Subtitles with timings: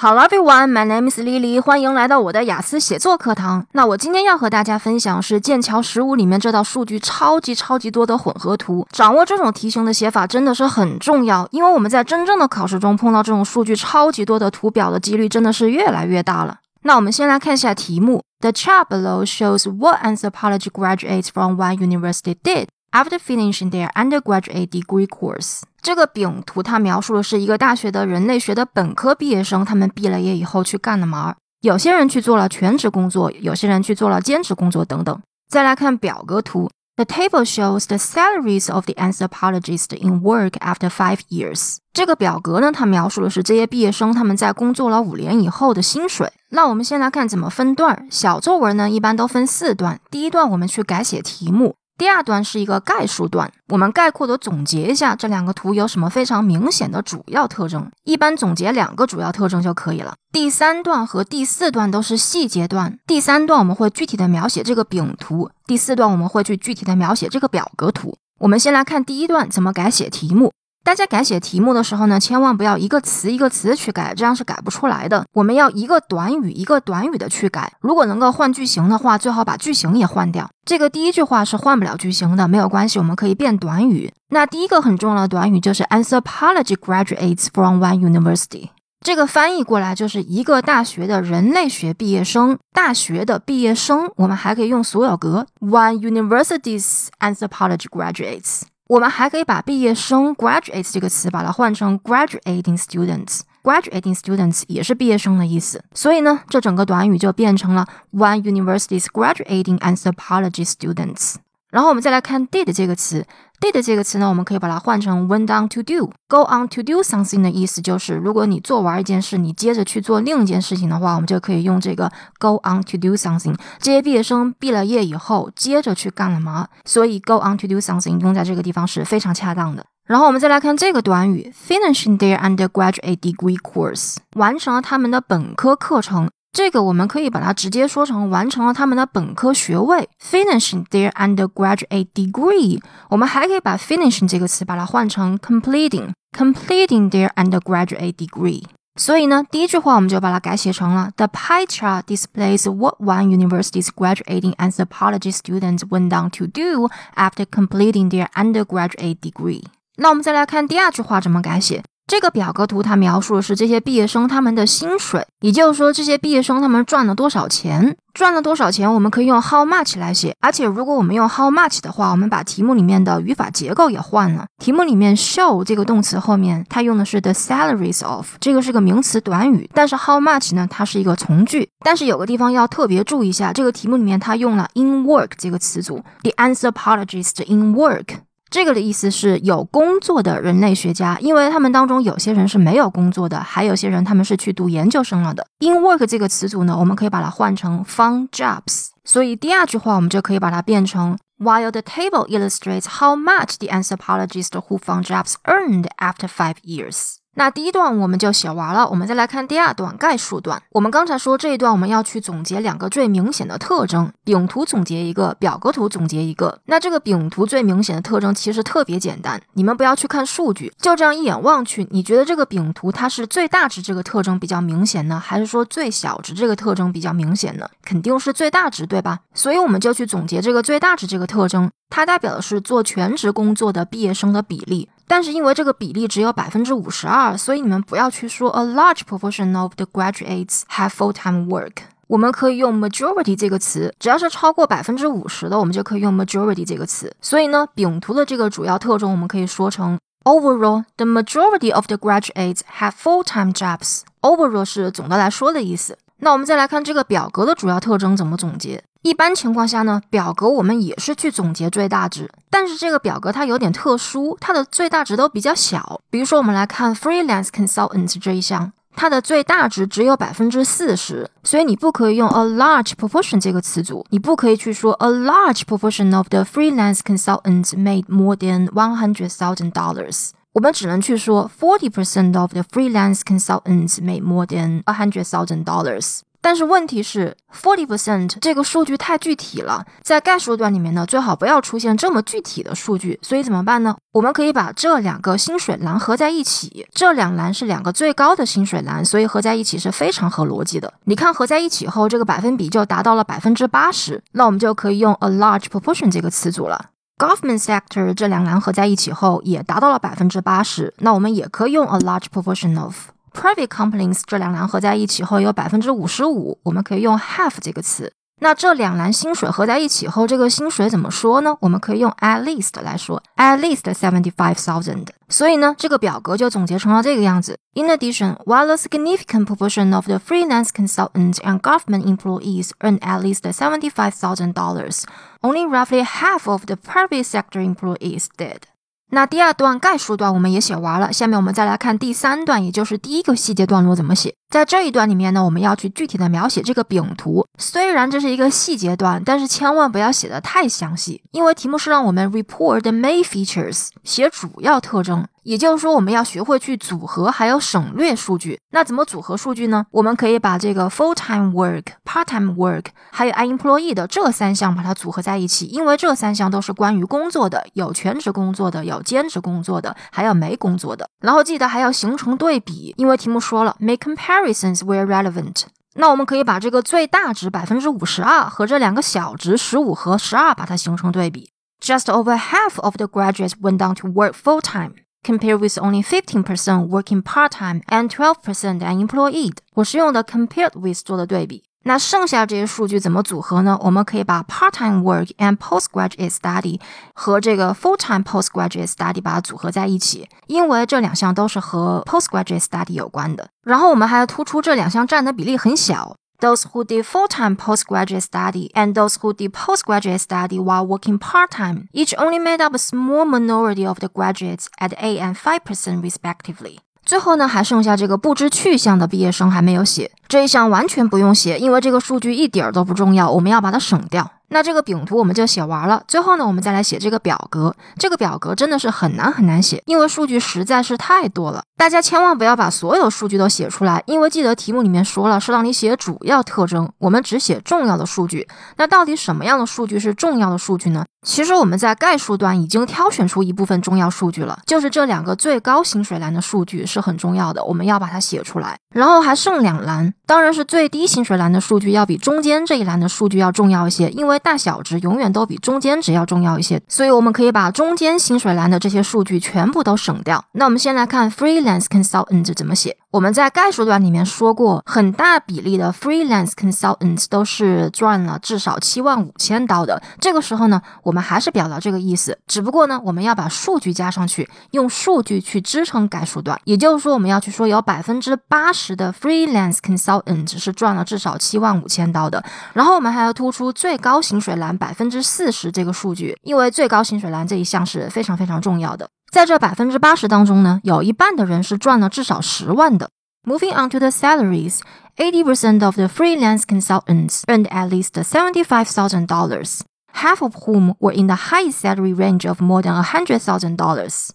[0.00, 3.66] Hello everyone, my name is Lily，欢迎来到我的雅思写作课堂。
[3.72, 8.86] 那我今天要和大家分享是剑桥十五里面这道数据超级超级多的混合图。
[8.92, 16.58] 掌握这种题型的写法真的是很重要，因为我们在真正的考试中碰到这种数据超级多的图表的几率真的是越来越大了。
[16.82, 18.22] 那我们先来看一下题目。
[18.38, 25.08] The chart below shows what anthropology graduates from one university did after finishing their undergraduate degree
[25.08, 25.62] course.
[25.80, 31.34] 这个饼图它描述的是一个大学的人类学的本科毕业生，他们毕了业以后去干了嘛？
[31.62, 35.20] 有些人去做了全职工作，有些人去做了兼职工作等等。
[35.48, 41.76] 再来看表格图，The table shows the salaries of the anthropologist in work after five years。
[41.92, 46.30] 这个表格呢，它描述的是这些毕业生他们在工作了五年以后的薪水。
[46.50, 48.06] 那我们先来看怎么分段。
[48.10, 51.74] 小作文呢，一般都分四段，第一段我们去改写题目。
[51.98, 60.14] 第二段是一个概述段，我们概括的总结一下这两个图有什么非常明显的主要特征，一般总结两个主要特征就可以了。
[60.32, 68.16] 第三段和第四段都是细节段，第三段我们会具体的描写这个饼图，第四段我们会去具体的描写这个表格图。
[68.38, 70.52] 我们先来看第一段怎么改写题目。
[70.84, 75.26] 大家改写题目的时候呢，千万不要一个词一个词去改，这样是改不出来的。
[75.34, 77.70] 我们要一个短语一个短语的去改。
[77.80, 80.48] 如果能够换句型的话，最好把句型也换掉。
[80.64, 84.10] 这个第一句话是换不了句型的，没有关系，我们可以变短语。
[84.30, 88.70] 那第一个很重要的短语就是 Anthropology graduates from one university。
[89.04, 92.58] 这个翻译过来就是一个大学的人类学毕业生。
[92.72, 98.62] 大学的毕业生，我们还可以用所有格，one university's anthropology graduates。
[98.88, 105.84] 我们还可以把毕业生 graduates 这个词把它换成 graduating students，graduating students 也是毕业生的意思。
[105.92, 111.34] 所以呢，这整个短语就变成了 one university's graduating anthropology students。
[111.70, 113.26] 然后我们再来看 did 这个词。
[113.60, 116.10] did 这个词呢，我们可以把它换成 went on to do。
[116.28, 123.56] go on to do something 的意思就是，如果你做完一件事，你接着去做另一件事情的话，我们就可以用这个 go on to do something。
[123.80, 126.68] 这些毕业生毕了业以后，接着去干了嘛？
[126.84, 129.84] 所以 go on to do something 用在这个地方是非常恰当的。
[130.06, 136.30] 然后我们再来看这个短语，finishing their undergraduate degree course，完成了他们的本科课程。
[136.57, 142.79] 这个我们可以把它直接说成完成了他们的本科学位，finishing their undergraduate degree。
[143.09, 148.63] 我们还可以把 finishing 这个词把它换成 completing，completing their undergraduate degree。
[148.95, 157.45] 所以呢，第一句话我们就把它改写成了 The pie chart displays what one university's graduating anthropology students went on to do after
[157.45, 159.63] completing their undergraduate degree。
[159.95, 161.83] 那我们再来看第二句话怎么改写。
[162.08, 170.34] 这个表格图它描述的是这些毕业生他们的薪水，也就是说这些毕业生他们赚了多少钱，赚了多少钱，我们可以用 how much 来写。
[170.40, 174.46] 而且如果我们用 how much 的话，我们把题目里面的语法结构也换了。
[174.58, 181.68] 题目里面 show 这个动词后面它用的是 the salaries of，这个是个名词短语，但是 how much 呢，它是一个从句。
[181.84, 188.20] 但是有个地方要特别注意一下，这个题目里面它用了 in work 这个词组，the anthropologist in work。
[188.50, 195.46] 这个的意思是有工作的人类学家，因为他们当中有些人是没有工作的，还有些人他们是去读研究生了的。
[195.60, 205.34] In work 这个词组呢，我们可以把它换成 found jobs，所以第二句话我们就可以把它变成 While the table illustrates how much the anthropologist who found jobs
[205.44, 207.18] earned after five years。
[207.38, 210.60] 那第一段我们就写完了，我们再来看第二段概述段。
[210.70, 216.58] 我们刚才说这一段我们要去总结两个最明显的特征，饼图总结一个，表格图总结一个。
[216.64, 227.68] 那这个饼图最明显的特征其实特别简单，你们不要去看数据，就这样一眼望去，你觉得这个饼图它是最大值这个特征比较明显呢，还是说最小值这个特征比较明显呢？
[227.84, 229.20] 肯定是最大值，对吧？
[229.32, 234.88] 所以我们就去总结这个最大值这个特征，它代表的是做全职工作的毕业生的比例。
[235.08, 241.72] 但是因为这个比例只有百分之五十二，所以你们不要去说 a large proportion of the graduates have full-time work。
[242.06, 247.14] 我们可以用 majority 这个词，只要是超过百分之五十的，我们就可以用 majority 这个词。
[247.20, 254.02] 所以呢，饼图的这个主要特征，我们可以说成 overall the majority of the graduates have full-time jobs。
[254.22, 255.98] overall 是总的来说的意思。
[256.20, 258.82] 那我们再来看这个表格的主要特征怎么总结。
[259.02, 266.00] 一般情况下呢，表格我们也是去总结最大值，但是这个表格它有点特殊，它的最大值都比较小。
[266.10, 278.04] 比如说，我们来看 freelance consultants 这一项，它的最大值只有百分之四十，所以你不可以用 a large proportion 这个词组，你不可以去说 a large proportion of the freelance consultants made
[278.08, 280.30] more than one hundred thousand dollars。
[280.54, 286.22] 我们只能去说 forty percent of the freelance consultants made more than a hundred thousand dollars。
[286.48, 293.20] 但是问题是，forty percent 这个数据太具体了，在概述段里面呢，最好不要出现这么具体的数据。
[293.20, 293.94] 所以怎么办呢？
[294.12, 300.90] 我们可以把这两个薪水栏合在一起，这两栏是两个最高的薪水栏，所以合在一起是非常合逻辑的。
[301.04, 306.86] 你看合在一起后，这个百分比就达到了百分之八十，那我们就可以用 a large proportion 这个词组了。
[307.18, 313.10] Government sector 这两栏合在一起后也达到了百分之八十，那我们也可以用 a large proportion of。
[313.33, 318.13] Private companies 这两栏合在一起后有百分之五十五，我们可以用 half 这个词。
[318.39, 321.55] 那这两栏薪水合在一起后，这个薪水怎么说呢？
[321.61, 325.07] 我们可以用 at least 来说，at least seventy five thousand。
[325.29, 327.57] 所以呢，这个表格就总结成了这个样子。
[327.73, 333.49] In addition, while a significant proportion of the freelance consultants and government employees earn at least
[333.53, 335.03] seventy five thousand dollars,
[335.41, 338.67] only roughly half of the private sector employees did.
[339.10, 344.34] 那第二段概述段我们也写完了，下面我们再来看第三段，也就是第一个细节段落怎么写。
[344.50, 347.46] 在这一段里面呢，我们要去具体的描写这个饼图。
[347.58, 355.26] 虽然这是一个细节段，但是千万不要写的太详细，因为题目是让我们 report the main features，写主要特征。
[355.42, 358.58] 也就是说，我们要学会去组合，还有省略数据。
[358.70, 359.86] 那怎么组合数据呢？
[359.90, 371.08] 我们可以把这个 full time work、part time work，还有 unemployed 的这三项把它组合在一起，因为这三项都是关于工作的，有全职工作的，有兼职工作的，还有没工作的。
[371.20, 375.62] 然后记得还要形成对比，因为题目说了 make comparisons where relevant。
[375.94, 381.50] 那我们可以把这个最大值百分之五十二和这两个小值十五和十二把它形成对比。
[381.80, 384.92] Just over half of the graduates went down to work full time.
[385.22, 389.56] Compared with only 15% working part-time and 12% unemployed。
[389.74, 391.64] 我是用的 compared with 做的对比。
[391.84, 393.78] 那剩下这些数据怎么组合呢？
[393.80, 396.78] 我们可以把 part-time work and postgraduate study
[397.14, 403.48] 和这个 full-time postgraduate study 把它组合在一起，因为这两项都是和 postgraduate study 有关的。
[403.62, 406.16] 然后我们还要突出这两项占的比例很小。
[406.39, 412.13] those who did full-time postgraduate study and those who did postgraduate study while working part-time, each
[412.17, 416.79] only made up a small minority of the graduates at 8 and 5% respectively.
[417.05, 424.29] 最后呢，还剩下这个不知去向的毕业生还没有写，这一项完全不用写，因为这个数据一点儿都不重要，我们要把它省掉。
[424.48, 426.02] 那这个饼图我们就写完了。
[426.08, 427.74] 最后呢，我们再来写这个表格。
[427.98, 431.62] 这个表格真的是很难很难写，因为数据实在是太多了。
[431.76, 438.48] 大家千万不要把所有数据都写出来，因为记得题目里面说了是让你写主要特征，我们只写重要的数据。
[438.76, 441.04] 那到底什么样的数据是重要的数据呢？
[441.26, 448.78] 其实我们在概述段已经挑选出一部分重要数据了，就是这两个最高薪水栏的数据是很重要的，我们要把它写出来。
[448.94, 460.42] 然后还剩两栏，当然是最低薪水栏的数据要比中间这一栏的数据要重要一些，因为大小值永远都比中间值要重要一些，所以我们可以把中间薪水栏的这些数据全部都省掉。
[460.52, 462.96] 那我们先来看 freelance consultant 怎么写。
[463.10, 470.02] 我们在概述段里面说过，很大比例的 freelance consultants 都是赚了至少七万五千刀的。
[470.20, 476.60] 这个时候呢，我们还是表达这个意思，只不过呢，我们要把数据加上去，用数据去支撑概述段。
[476.64, 482.44] 也就是说，我们要去说有百分之八十的 freelance consultants 是赚了至少七万五千刀的。
[482.74, 489.08] 然后我们还要突出最高薪水栏百分之四十这个数据，因为最高薪水栏这一项是非常非常重要的。
[489.30, 493.10] 在这百分之八十当中呢，有一半的人是赚了至少十万的。
[493.44, 494.80] Moving on to the salaries,
[495.16, 499.80] 80% of the freelance consultants earned at least seventy-five thousand dollars,
[500.12, 503.76] half of whom were in the high salary range of more than a hundred thousand
[503.76, 504.30] dollars.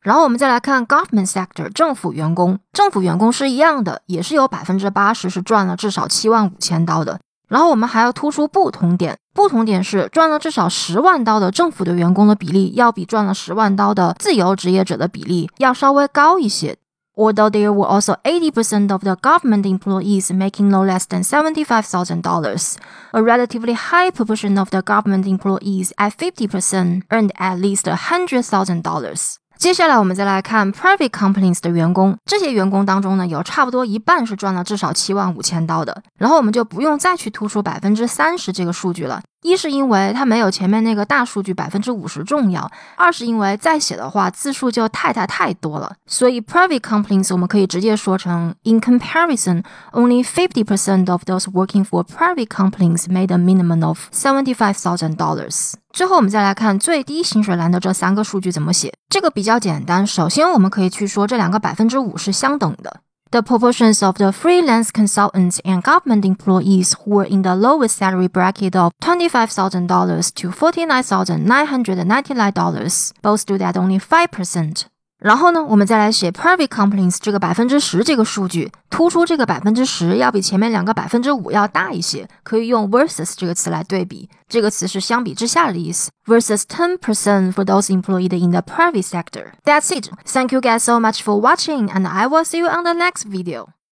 [0.00, 7.18] 然后我们再来看 government sector 政府员工，政府员工是一样的，也是有百分之八十是赚了至少七万五千刀的。
[7.47, 16.77] 然后我们还要突出不同点，不同点是赚了至少十万刀的政府的员工的比例，要比赚了十万刀的自由职业者的比例要稍微高一些。
[17.15, 22.77] Although there were also 80% of the government employees making no less than $75,000,
[23.11, 29.37] a relatively high proportion of the government employees at 50% earned at least $100,000.
[29.58, 36.00] 接下来我们再来看 private companies 的员工，这些员工当中呢，有差不多一半是赚了至少七万五千刀的。
[36.16, 39.20] 然后我们就不用再去突出百分之三十这个数据了。
[39.42, 45.94] 一是因为它没有前面那个大数据百分之五十重要，二是因为再写的话字数就太太太多了。
[46.06, 53.32] 所以 private companies 我们可以直接说成 In comparison, only fifty percent of those working for private companies made
[53.32, 55.74] a minimum of seventy five thousand dollars.
[55.92, 60.06] 最后我们再来看最低薪水栏的这三个数据怎么写，这个比较简单。
[60.06, 63.00] 首先我们可以去说这两个百分之五是相等的。
[63.30, 68.74] The proportions of the freelance consultants and government employees who were in the lowest salary bracket
[68.74, 74.86] of $25,000 to $49,999 both stood at only 5%.
[75.19, 84.29] 然后呢，我们再来写 private complaints 这个百分之十这个数据，突出这个百分之十要比前面两个百分之五要大一些，可以用 versus 这个词来对比。
[84.49, 89.53] 这个词是相比之下的意思，versus ten percent for those employed in the private sector.
[89.63, 90.09] That's it.
[90.25, 93.23] Thank you guys so much for watching, and I will see you on the next
[93.23, 93.69] video.